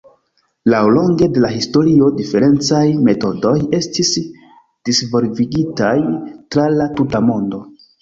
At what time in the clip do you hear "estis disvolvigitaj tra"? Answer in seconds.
3.83-6.71